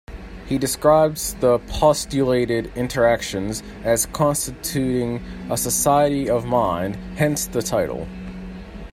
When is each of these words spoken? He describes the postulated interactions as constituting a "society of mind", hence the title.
He 0.47 0.57
describes 0.57 1.35
the 1.35 1.59
postulated 1.59 2.75
interactions 2.75 3.61
as 3.83 4.07
constituting 4.07 5.21
a 5.51 5.55
"society 5.55 6.27
of 6.27 6.43
mind", 6.43 6.95
hence 7.19 7.45
the 7.45 7.61
title. 7.61 8.07